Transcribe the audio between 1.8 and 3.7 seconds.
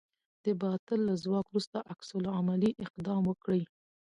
عکس العملي اقدام وکړئ.